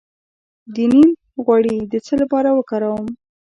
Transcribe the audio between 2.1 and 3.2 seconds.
لپاره وکاروم؟